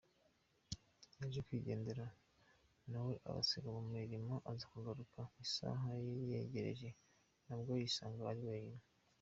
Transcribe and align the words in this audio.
Yaje 1.19 1.39
kwigendera 1.47 2.05
nawe 2.91 3.13
abasiga 3.29 3.69
mu 3.77 3.83
mirimo, 3.95 4.33
aza 4.51 4.65
kugaruka 4.73 5.21
isaha 5.43 5.85
yegereje, 6.31 6.89
nabwo 7.45 7.71
yisanga 7.81 8.23
ari 8.33 8.43
wenyine. 8.51 8.85